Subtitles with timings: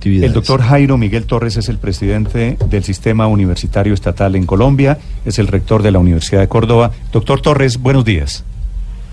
[0.00, 5.38] El doctor Jairo Miguel Torres es el presidente del Sistema Universitario Estatal en Colombia, es
[5.38, 6.90] el rector de la Universidad de Córdoba.
[7.12, 8.44] Doctor Torres, buenos días.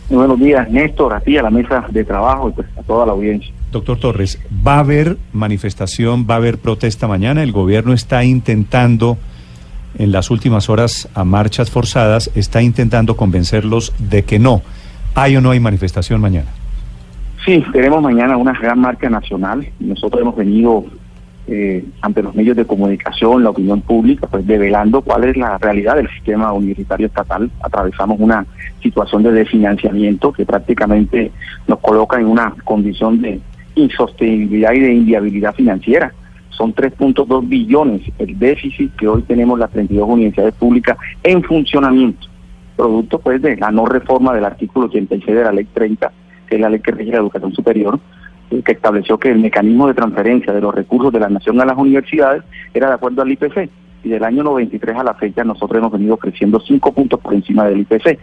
[0.09, 3.05] Muy buenos días, Néstor, a ti, a la mesa de trabajo y pues a toda
[3.05, 3.53] la audiencia.
[3.71, 7.43] Doctor Torres, ¿va a haber manifestación, va a haber protesta mañana?
[7.43, 9.17] El gobierno está intentando,
[9.97, 14.63] en las últimas horas, a marchas forzadas, está intentando convencerlos de que no.
[15.13, 16.47] ¿Hay o no hay manifestación mañana?
[17.45, 19.65] Sí, tenemos mañana una gran marca nacional.
[19.79, 20.85] Nosotros hemos venido
[21.47, 25.95] eh, ante los medios de comunicación, la opinión pública, pues develando cuál es la realidad
[25.95, 27.49] del sistema universitario estatal.
[27.61, 28.45] Atravesamos una
[28.83, 31.31] situación de desfinanciamiento que prácticamente
[31.67, 33.39] nos coloca en una condición de
[33.75, 36.13] insostenibilidad y de inviabilidad financiera.
[36.49, 42.27] Son 3.2 billones el déficit que hoy tenemos las 32 universidades públicas en funcionamiento,
[42.75, 46.11] producto pues de la no reforma del artículo 86 de la ley 30
[46.49, 47.99] que es la ley que rige la educación superior,
[48.51, 51.65] eh, que estableció que el mecanismo de transferencia de los recursos de la nación a
[51.65, 53.69] las universidades era de acuerdo al IPC.
[54.03, 57.65] Y del año 93 a la fecha nosotros hemos venido creciendo cinco puntos por encima
[57.65, 58.17] del IPC.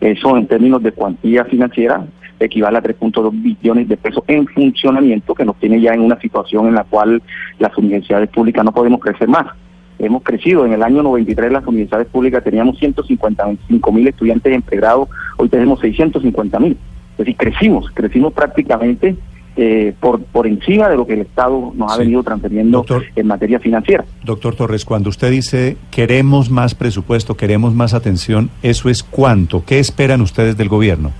[0.00, 2.04] Eso en términos de cuantía financiera
[2.38, 6.66] equivale a 3.2 billones de pesos en funcionamiento que nos tiene ya en una situación
[6.66, 7.22] en la cual
[7.58, 9.46] las universidades públicas no podemos crecer más.
[9.98, 15.08] Hemos crecido, en el año 93 las universidades públicas teníamos 155 mil estudiantes en pregrado,
[15.36, 16.76] hoy tenemos 650 mil.
[17.12, 19.16] Es decir, crecimos, crecimos prácticamente
[19.54, 23.60] eh, por, por encima de lo que el Estado nos ha venido transfiriendo en materia
[23.60, 24.04] financiera.
[24.24, 29.62] Doctor Torres, cuando usted dice queremos más presupuesto, queremos más atención, ¿eso es cuánto?
[29.66, 31.12] ¿Qué esperan ustedes del gobierno?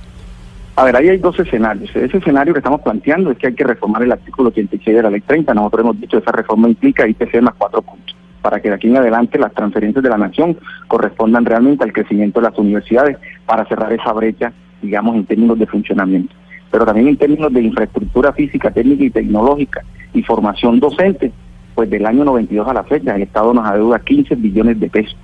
[0.76, 1.94] A ver, ahí hay dos escenarios.
[1.94, 5.10] Ese escenario que estamos planteando es que hay que reformar el artículo 86 de la
[5.10, 5.52] ley 30.
[5.52, 8.88] Nosotros hemos dicho que esa reforma implica IPC más cuatro puntos, para que de aquí
[8.88, 10.56] en adelante las transferencias de la nación
[10.88, 15.66] correspondan realmente al crecimiento de las universidades para cerrar esa brecha digamos, en términos de
[15.66, 16.34] funcionamiento,
[16.70, 19.82] pero también en términos de infraestructura física, técnica y tecnológica
[20.12, 21.32] y formación docente,
[21.74, 25.16] pues del año 92 a la fecha el Estado nos adeuda 15 billones de pesos.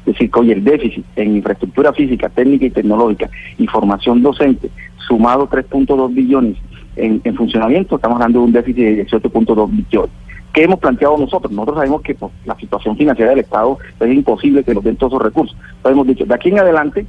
[0.00, 3.28] Es decir, que hoy el déficit en infraestructura física, técnica y tecnológica
[3.58, 6.56] y formación docente, sumado 3.2 billones
[6.96, 10.10] en, funcionamiento, estamos hablando de un déficit de 18.2 billones.
[10.52, 11.52] ¿Qué hemos planteado nosotros?
[11.52, 15.12] Nosotros sabemos que pues, la situación financiera del Estado es imposible que nos den todos
[15.12, 15.56] esos recursos.
[15.60, 17.06] Entonces hemos dicho, de aquí en adelante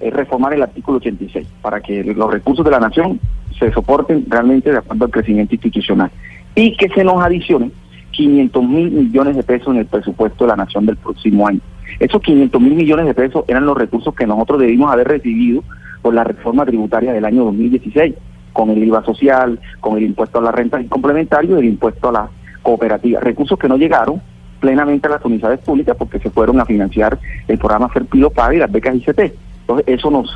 [0.00, 3.20] es reformar el artículo 86 para que los recursos de la nación
[3.58, 6.10] se soporten realmente de acuerdo al crecimiento institucional
[6.54, 7.72] y que se nos adicionen
[8.12, 11.60] 500 mil millones de pesos en el presupuesto de la nación del próximo año.
[12.00, 15.62] Esos 500 mil millones de pesos eran los recursos que nosotros debimos haber recibido
[16.02, 18.14] por la reforma tributaria del año 2016,
[18.52, 22.12] con el IVA social, con el impuesto a la renta complementario y el impuesto a
[22.12, 22.28] la
[22.62, 23.20] cooperativa.
[23.20, 24.20] Recursos que no llegaron
[24.60, 28.58] plenamente a las unidades públicas porque se fueron a financiar el programa Serpilo Paga y
[28.58, 29.32] las becas ICT.
[29.68, 30.30] Entonces eso nos,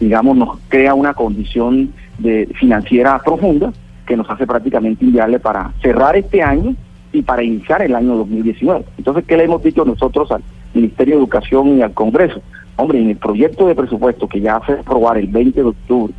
[0.00, 3.70] digamos, nos crea una condición de financiera profunda
[4.06, 6.74] que nos hace prácticamente inviable para cerrar este año
[7.12, 8.86] y para iniciar el año 2019.
[8.96, 12.40] Entonces, ¿qué le hemos dicho nosotros al Ministerio de Educación y al Congreso?
[12.76, 16.14] Hombre, en el proyecto de presupuesto que ya hace aprobar el 20 de octubre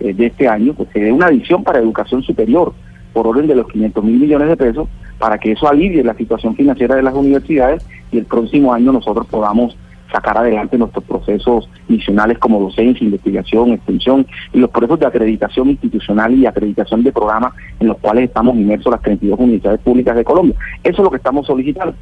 [0.00, 2.72] eh, de este año, pues se dé una adición para educación superior
[3.12, 6.56] por orden de los 500 mil millones de pesos para que eso alivie la situación
[6.56, 9.76] financiera de las universidades y el próximo año nosotros podamos
[10.14, 16.32] sacar adelante nuestros procesos misionales como docencia, investigación, extensión y los procesos de acreditación institucional
[16.34, 20.54] y acreditación de programas en los cuales estamos inmersos las 32 universidades públicas de Colombia.
[20.84, 21.94] Eso es lo que estamos solicitando.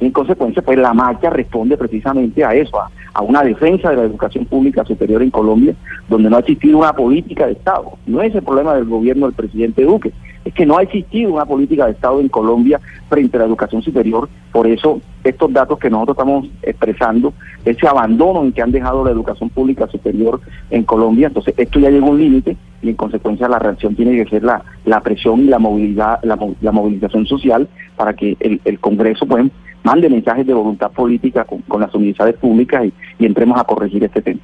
[0.00, 4.04] En consecuencia, pues la marcha responde precisamente a eso, a, a, una defensa de la
[4.04, 5.74] educación pública superior en Colombia,
[6.08, 7.98] donde no ha existido una política de Estado.
[8.06, 10.12] No es el problema del gobierno del presidente Duque,
[10.44, 13.82] es que no ha existido una política de Estado en Colombia frente a la educación
[13.82, 14.28] superior.
[14.52, 17.34] Por eso estos datos que nosotros estamos expresando,
[17.64, 20.40] ese abandono en que han dejado la educación pública superior
[20.70, 24.16] en Colombia, entonces esto ya llegó a un límite y en consecuencia la reacción tiene
[24.16, 28.78] que ser la, la presión y la movilidad, la, movilización social para que el, el
[28.78, 29.50] Congreso pues,
[29.82, 32.86] mande mensajes de voluntad política con, las universidades públicas
[33.18, 34.40] y, entremos a corregir este tema.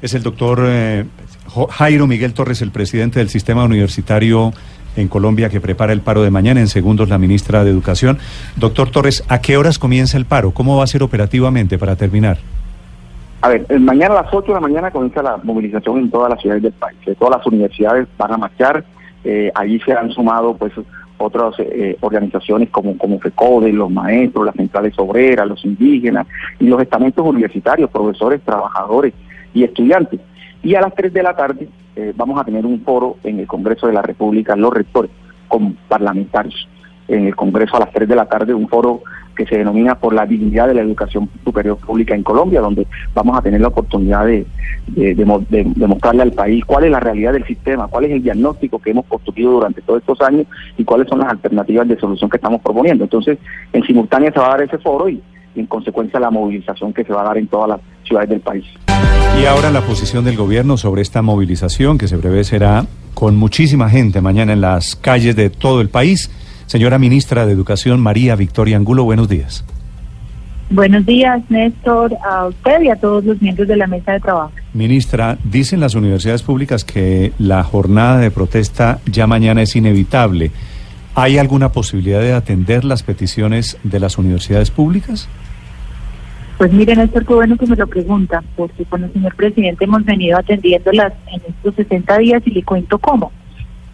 [0.00, 1.04] Es el doctor eh,
[1.70, 4.52] Jairo Miguel Torres, el presidente del sistema universitario
[4.96, 6.60] en Colombia que prepara el paro de mañana.
[6.60, 8.18] En segundos, la ministra de Educación.
[8.56, 10.52] Doctor Torres, ¿a qué horas comienza el paro?
[10.52, 12.38] ¿Cómo va a ser operativamente para terminar?
[13.40, 16.40] A ver, mañana a las 8 de la mañana comienza la movilización en todas las
[16.40, 16.98] ciudades del país.
[17.18, 18.84] Todas las universidades van a marchar.
[19.24, 20.72] Eh, allí se han sumado pues
[21.18, 26.26] otras eh, organizaciones como, como FECODE, los maestros, las centrales obreras, los indígenas
[26.60, 29.12] y los estamentos universitarios, profesores, trabajadores
[29.54, 30.20] y estudiantes.
[30.62, 33.46] Y a las 3 de la tarde eh, vamos a tener un foro en el
[33.46, 35.10] Congreso de la República, los rectores,
[35.46, 36.68] con parlamentarios.
[37.06, 39.02] En el Congreso a las 3 de la tarde, un foro
[39.34, 43.38] que se denomina por la dignidad de la educación superior pública en Colombia, donde vamos
[43.38, 44.44] a tener la oportunidad de,
[44.88, 49.06] de, al país cuál es la realidad del sistema, cuál es el diagnóstico que hemos
[49.06, 50.46] construido durante todos estos años
[50.76, 53.04] y cuáles son las alternativas de solución que estamos proponiendo.
[53.04, 53.38] Entonces,
[53.72, 55.22] en simultánea se va a dar ese foro y,
[55.58, 58.64] en consecuencia la movilización que se va a dar en todas las ciudades del país.
[59.40, 63.88] Y ahora la posición del gobierno sobre esta movilización que se prevé será con muchísima
[63.88, 66.30] gente mañana en las calles de todo el país.
[66.66, 69.64] Señora ministra de Educación, María Victoria Angulo, buenos días.
[70.70, 74.52] Buenos días, Néstor, a usted y a todos los miembros de la mesa de trabajo.
[74.74, 80.50] Ministra, dicen las universidades públicas que la jornada de protesta ya mañana es inevitable.
[81.14, 85.28] ¿Hay alguna posibilidad de atender las peticiones de las universidades públicas?
[86.58, 90.04] Pues miren, Néstor, qué bueno que me lo pregunta, porque con el señor presidente hemos
[90.04, 93.30] venido atendiéndolas en estos 60 días y le cuento cómo.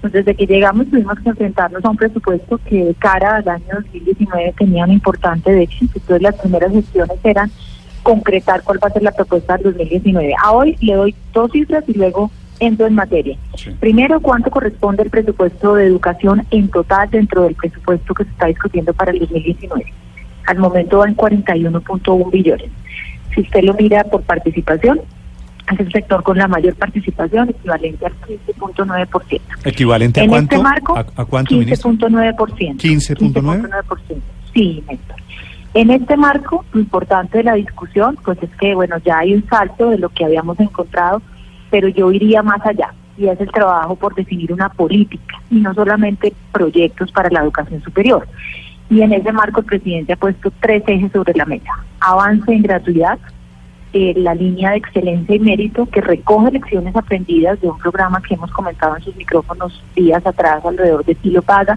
[0.00, 3.66] Pues desde que llegamos tuvimos que enfrentarnos a un presupuesto que de cara al año
[3.70, 5.90] 2019 tenía un importante déficit.
[5.94, 7.50] Entonces las primeras gestiones eran
[8.02, 10.34] concretar cuál va a ser la propuesta del 2019.
[10.42, 13.36] A hoy le doy dos cifras y luego entro en materia.
[13.78, 18.46] Primero, ¿cuánto corresponde el presupuesto de educación en total dentro del presupuesto que se está
[18.46, 19.84] discutiendo para el 2019?
[20.46, 22.70] Al momento van 41.1 billones.
[23.34, 25.00] Si usted lo mira por participación,
[25.72, 29.40] es el sector con la mayor participación, equivalente al 15.9%.
[29.64, 30.56] ¿Equivalente a en cuánto?
[30.56, 32.76] Este marco, ¿A, cuánto, 15.9%.
[32.76, 34.20] 15.9%.
[34.52, 35.16] Sí, Néstor.
[35.74, 39.44] En este marco, lo importante de la discusión, pues es que, bueno, ya hay un
[39.48, 41.20] salto de lo que habíamos encontrado,
[41.70, 45.74] pero yo iría más allá, y es el trabajo por definir una política, y no
[45.74, 48.28] solamente proyectos para la educación superior.
[48.94, 51.72] Y en ese marco el presidente ha puesto tres ejes sobre la mesa.
[51.98, 53.18] Avance en gratuidad,
[53.92, 58.34] eh, la línea de excelencia y mérito que recoge lecciones aprendidas de un programa que
[58.34, 61.76] hemos comentado en sus micrófonos días atrás alrededor de Pilo Paga,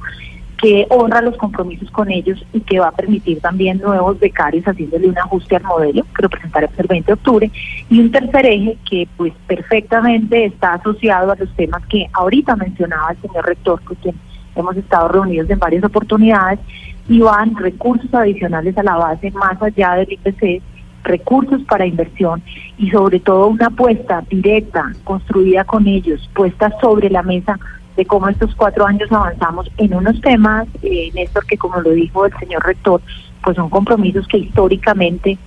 [0.62, 5.10] que honra los compromisos con ellos y que va a permitir también nuevos becarios haciéndole
[5.10, 7.52] un ajuste al modelo que lo presentaremos el 20 de octubre
[7.90, 13.10] y un tercer eje que pues perfectamente está asociado a los temas que ahorita mencionaba
[13.10, 14.16] el señor rector con quien
[14.56, 16.60] hemos estado reunidos en varias oportunidades
[17.10, 20.62] y van recursos adicionales a la base más allá del IPC
[21.08, 22.44] recursos para inversión
[22.78, 27.58] y sobre todo una apuesta directa, construida con ellos, puesta sobre la mesa
[27.96, 32.26] de cómo estos cuatro años avanzamos en unos temas, eh, Néstor, que como lo dijo
[32.26, 33.02] el señor rector,
[33.44, 35.38] pues son compromisos que históricamente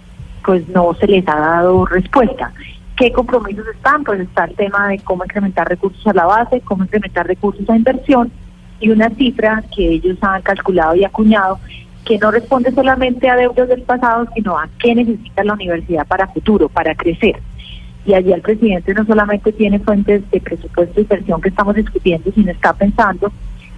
[0.45, 2.53] pues no se les ha dado respuesta.
[2.97, 4.03] ¿Qué compromisos están?
[4.03, 7.77] Pues está el tema de cómo incrementar recursos a la base, cómo incrementar recursos a
[7.77, 8.33] inversión
[8.81, 11.59] y una cifra que ellos han calculado y acuñado
[12.05, 16.27] que no responde solamente a deudas del pasado, sino a qué necesita la universidad para
[16.29, 17.37] futuro, para crecer.
[18.07, 22.33] Y allí el presidente no solamente tiene fuentes de presupuesto y inversión que estamos discutiendo,
[22.33, 23.31] sino está pensando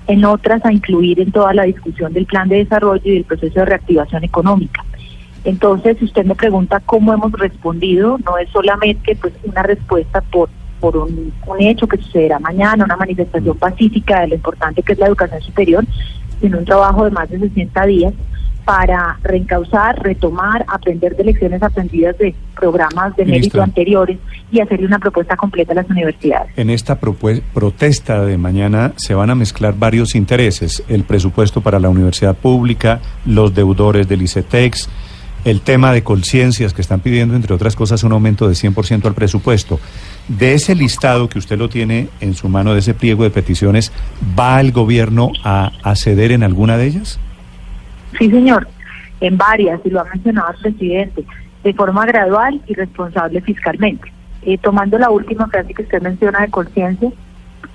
[0.07, 3.61] en otras a incluir en toda la discusión del plan de desarrollo y del proceso
[3.61, 4.85] de reactivación económica.
[5.45, 10.49] Entonces, si usted me pregunta cómo hemos respondido, no es solamente pues una respuesta por
[10.83, 14.99] por un, un hecho que sucederá mañana, una manifestación pacífica de lo importante que es
[14.99, 15.85] la educación superior,
[16.43, 18.13] en un trabajo de más de 60 días
[18.65, 24.19] para reencauzar, retomar, aprender de lecciones aprendidas de programas de mérito anteriores
[24.51, 26.53] y hacerle una propuesta completa a las universidades.
[26.57, 31.89] En esta protesta de mañana se van a mezclar varios intereses, el presupuesto para la
[31.89, 34.89] universidad pública, los deudores del ICETEX,
[35.45, 39.15] el tema de conciencias que están pidiendo, entre otras cosas, un aumento de 100% al
[39.15, 39.81] presupuesto.
[40.29, 43.93] De ese listado que usted lo tiene en su mano, de ese pliego de peticiones,
[44.39, 47.19] ¿va el gobierno a, ceder en alguna de ellas?
[48.19, 48.69] Sí, señor,
[49.21, 51.25] en varias, y lo ha mencionado el presidente,
[51.65, 54.13] de forma gradual y responsable fiscalmente.
[54.43, 57.11] Eh, tomando la última frase que usted menciona de conciencia,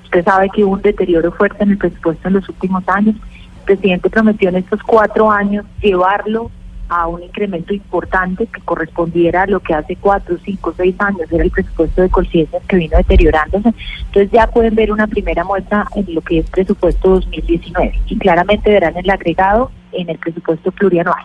[0.03, 3.15] usted sabe que hubo un deterioro fuerte en el presupuesto en los últimos años.
[3.59, 6.49] El presidente prometió en estos cuatro años llevarlo
[6.89, 11.43] a un incremento importante que correspondiera a lo que hace cuatro, cinco, seis años era
[11.43, 13.73] el presupuesto de conciencia que vino deteriorándose.
[14.05, 18.71] Entonces ya pueden ver una primera muestra en lo que es presupuesto 2019 y claramente
[18.71, 21.23] verán el agregado en el presupuesto plurianual.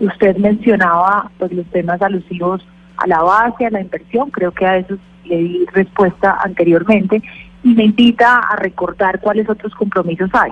[0.00, 4.78] Usted mencionaba pues, los temas alusivos a la base, a la inversión, creo que a
[4.78, 7.22] eso le di respuesta anteriormente
[7.62, 10.50] y me invita a recordar cuáles otros compromisos hay.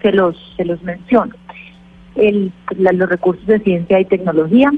[0.00, 1.32] Se los, se los menciono
[2.16, 4.70] el, los recursos de ciencia y tecnología,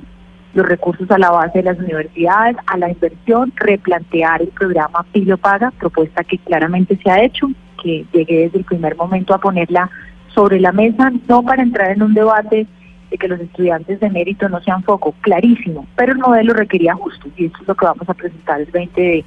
[0.54, 5.36] los recursos a la base de las universidades, a la inversión, replantear el programa Pilo
[5.36, 7.48] Paga, propuesta que claramente se ha hecho,
[7.82, 9.90] que llegué desde el primer momento a ponerla
[10.34, 12.66] sobre la mesa, no para entrar en un debate
[13.10, 17.32] de que los estudiantes de mérito no sean foco, clarísimo, pero el modelo requería ajustes
[17.36, 19.24] y esto es lo que vamos a presentar el 20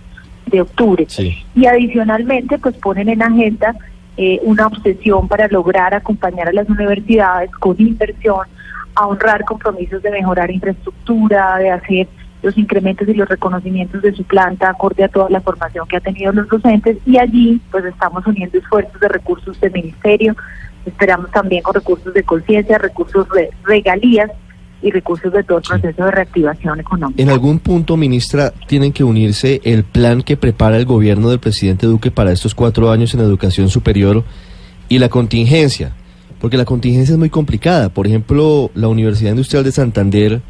[0.48, 1.06] de, octubre.
[1.56, 3.76] Y adicionalmente, pues ponen en agenda
[4.18, 8.48] eh, una obsesión para lograr acompañar a las universidades con inversión,
[8.96, 12.08] a honrar compromisos de mejorar infraestructura, de hacer
[12.42, 16.02] los incrementos y los reconocimientos de su planta acorde a toda la formación que ha
[16.02, 16.98] tenido los docentes.
[17.06, 20.36] Y allí pues estamos uniendo esfuerzos de recursos del ministerio,
[20.86, 24.32] esperamos también con recursos de conciencia, recursos de regalías
[24.82, 27.22] y recursos de todo el proceso de reactivación económica.
[27.22, 31.88] En algún punto, ministra, tienen que unirse el plan que prepara el gobierno del presidente
[31.88, 34.24] Duque para estos cuatro años en educación superior
[34.90, 35.94] y la contingencia,
[36.40, 37.90] porque la contingencia es muy complicada.
[37.90, 40.42] Por ejemplo, la Universidad Industrial de Santander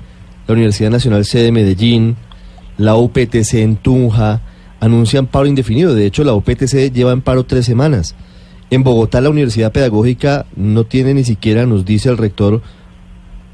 [0.48, 2.16] la Universidad Nacional C de Medellín,
[2.78, 4.42] la UPTC en Tunja,
[4.80, 5.94] anuncian paro indefinido.
[5.94, 8.16] De hecho, la UPTC lleva en paro tres semanas.
[8.70, 12.62] En Bogotá, la Universidad Pedagógica no tiene ni siquiera, nos dice el rector,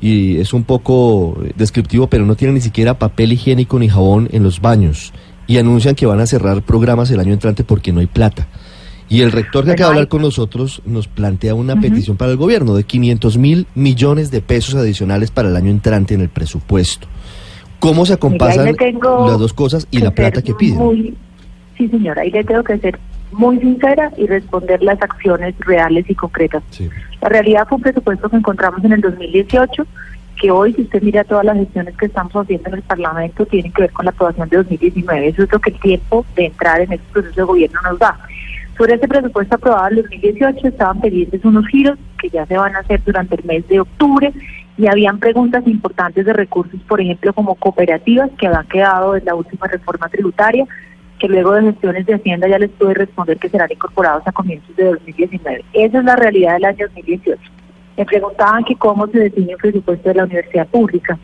[0.03, 4.43] y es un poco descriptivo, pero no tiene ni siquiera papel higiénico ni jabón en
[4.43, 5.13] los baños.
[5.47, 8.49] Y anuncian que van a cerrar programas el año entrante porque no hay plata.
[9.07, 12.37] Y el rector que acaba de hablar con nosotros nos plantea una petición para el
[12.37, 17.07] gobierno de 500 mil millones de pesos adicionales para el año entrante en el presupuesto.
[17.79, 21.15] ¿Cómo se acompasan las dos cosas y la plata que piden?
[21.77, 22.99] sí, señora, ahí le tengo que ser
[23.33, 26.63] muy sincera y responder las acciones reales y concretas.
[27.21, 29.85] La realidad fue un presupuesto que encontramos en el 2018,
[30.41, 33.71] que hoy, si usted mira todas las gestiones que estamos haciendo en el Parlamento, tienen
[33.71, 35.27] que ver con la aprobación de 2019.
[35.27, 38.19] Eso es lo que el tiempo de entrar en este proceso de gobierno nos da.
[38.77, 42.79] Sobre este presupuesto aprobado en 2018 estaban pendientes unos giros que ya se van a
[42.79, 44.33] hacer durante el mes de octubre
[44.77, 49.35] y habían preguntas importantes de recursos, por ejemplo, como cooperativas que habían quedado en la
[49.35, 50.65] última reforma tributaria,
[51.23, 54.75] que luego de gestiones de Hacienda ya les pude responder que serán incorporados a comienzos
[54.75, 55.63] de 2019.
[55.71, 57.41] Esa es la realidad del año 2018.
[57.95, 61.17] Me preguntaban que cómo se define el presupuesto de la universidad pública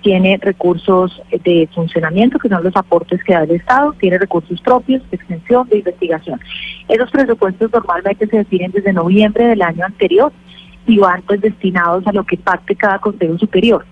[0.00, 5.02] tiene recursos de funcionamiento, que son los aportes que da el Estado, tiene recursos propios
[5.10, 6.40] de extensión, de investigación.
[6.88, 10.32] Esos presupuestos normalmente se definen desde noviembre del año anterior
[10.86, 13.84] y van pues destinados a lo que pacte cada Consejo Superior.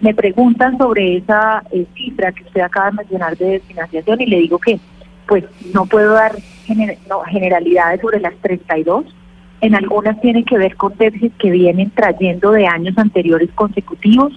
[0.00, 4.38] Me preguntan sobre esa eh, cifra que usted acaba de mencionar de financiación y le
[4.38, 4.78] digo que
[5.30, 9.06] pues no puedo dar generalidades sobre las 32.
[9.62, 14.32] En algunas tienen que ver con déficits que vienen trayendo de años anteriores consecutivos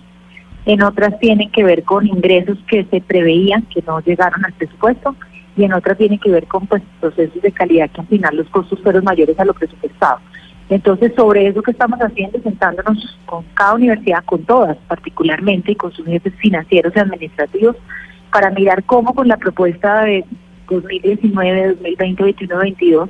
[0.65, 5.15] en otras tienen que ver con ingresos que se preveían que no llegaron al presupuesto
[5.57, 8.47] y en otras tienen que ver con pues, procesos de calidad que al final los
[8.47, 10.19] costos fueron mayores a lo presupuestado.
[10.69, 15.91] Entonces, sobre eso que estamos haciendo, sentándonos con cada universidad, con todas particularmente, y con
[15.91, 17.75] sus jefes financieros y administrativos,
[18.31, 20.23] para mirar cómo con la propuesta de
[20.70, 23.10] 2019, 2020, 2021, 2022,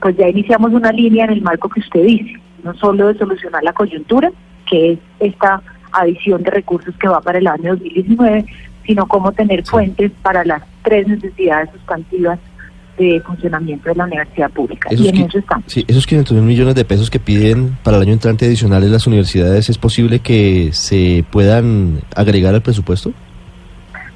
[0.00, 3.62] pues ya iniciamos una línea en el marco que usted dice, no solo de solucionar
[3.62, 4.30] la coyuntura,
[4.68, 8.46] que es esta adición de recursos que va para el año 2019,
[8.86, 12.38] sino cómo tener fuentes para las tres necesidades sustantivas
[12.98, 14.88] de funcionamiento de la universidad pública.
[14.92, 15.64] y en eso estamos.
[15.66, 19.06] Sí, esos 500 mil millones de pesos que piden para el año entrante adicionales las
[19.06, 23.12] universidades, ¿es posible que se puedan agregar al presupuesto?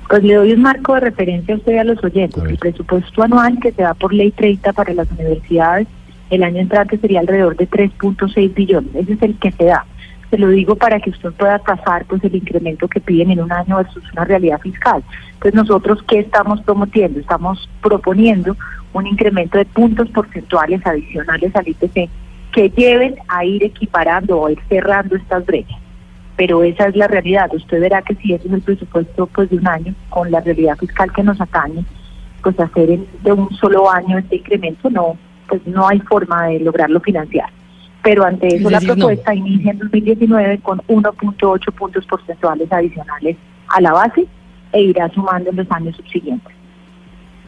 [0.09, 2.43] Pues le doy un marco de referencia a usted y a los oyentes.
[2.43, 5.89] El presupuesto anual que se da por ley 30 para las universidades
[6.31, 8.95] el año entrante sería alrededor de 3.6 billones.
[8.95, 9.85] Ese es el que se da.
[10.31, 13.53] Se lo digo para que usted pueda pasar pues el incremento que piden en un
[13.53, 15.05] año versus una realidad fiscal.
[15.35, 17.21] Entonces nosotros qué estamos promoviendo?
[17.21, 18.57] Estamos proponiendo
[18.93, 22.11] un incremento de puntos porcentuales adicionales al IPC
[22.53, 25.79] que lleven a ir equiparando o ir cerrando estas brechas.
[26.37, 27.51] Pero esa es la realidad.
[27.55, 31.13] Usted verá que si es el presupuesto pues de un año con la realidad fiscal
[31.13, 31.85] que nos atañe,
[32.43, 35.17] pues hacer de un solo año este incremento no,
[35.49, 37.49] pues no hay forma de lograrlo financiar
[38.07, 43.93] pero ante eso la propuesta inicia en 2019 con 1.8 puntos porcentuales adicionales a la
[43.93, 44.29] base
[44.71, 46.56] e irá sumando en los años subsiguientes.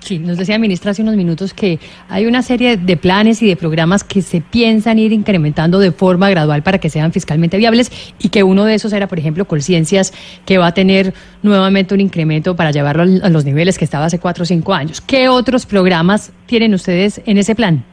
[0.01, 1.79] Sí, nos decía ministra hace unos minutos que
[2.09, 6.31] hay una serie de planes y de programas que se piensan ir incrementando de forma
[6.31, 10.13] gradual para que sean fiscalmente viables y que uno de esos era, por ejemplo, Colciencias,
[10.47, 14.19] que va a tener nuevamente un incremento para llevarlo a los niveles que estaba hace
[14.19, 15.01] cuatro o cinco años.
[15.01, 17.85] ¿Qué otros programas tienen ustedes en ese plan?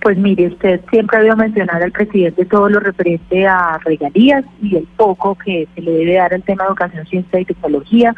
[0.00, 4.88] Pues mire, usted siempre había mencionado al presidente todo lo referente a regalías y el
[4.96, 8.12] poco que se le debe dar al tema de educación, ciencia y tecnología,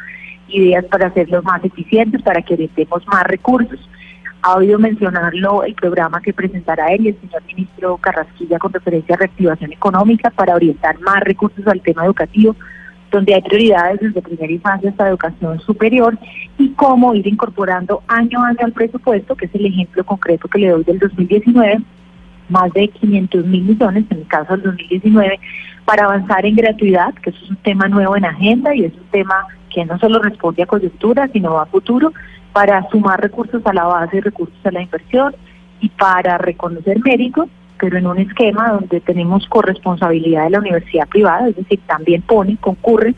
[0.49, 3.79] ideas para hacerlos más eficientes, para que orientemos más recursos.
[4.43, 9.15] Ha oído mencionarlo el programa que presentará él y el señor ministro Carrasquilla con referencia
[9.15, 12.55] a reactivación económica para orientar más recursos al tema educativo
[13.15, 16.19] donde hay prioridades desde primera infancia hasta educación superior
[16.59, 20.59] y cómo ir incorporando año a año al presupuesto, que es el ejemplo concreto que
[20.59, 21.79] le doy del 2019,
[22.49, 25.41] más de 500 mil millones en el caso del 2019
[25.85, 29.07] para avanzar en gratuidad, que eso es un tema nuevo en agenda y es un
[29.11, 32.12] tema que no solo responde a coyuntura, sino a futuro,
[32.53, 35.35] para sumar recursos a la base y recursos a la inversión
[35.81, 37.49] y para reconocer médicos,
[37.79, 42.57] pero en un esquema donde tenemos corresponsabilidad de la universidad privada, es decir, también pone,
[42.59, 43.14] concurre,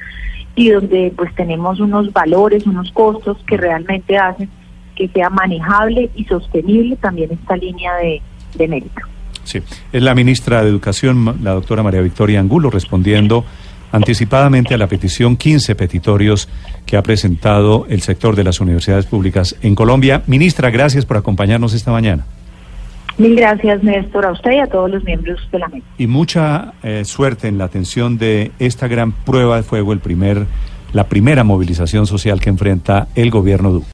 [0.55, 4.49] y donde pues tenemos unos valores, unos costos que realmente hacen
[4.97, 8.23] que sea manejable y sostenible también esta línea de,
[8.55, 9.03] de mérito.
[9.47, 9.61] Sí,
[9.93, 13.45] es la ministra de Educación, la doctora María Victoria Angulo, respondiendo
[13.93, 16.49] anticipadamente a la petición 15 petitorios
[16.85, 20.23] que ha presentado el sector de las universidades públicas en Colombia.
[20.27, 22.27] Ministra, gracias por acompañarnos esta mañana.
[23.19, 25.87] Mil gracias, Néstor, a usted y a todos los miembros de la mesa.
[25.97, 30.45] Y mucha eh, suerte en la atención de esta gran prueba de fuego, el primer,
[30.93, 33.87] la primera movilización social que enfrenta el gobierno Duque.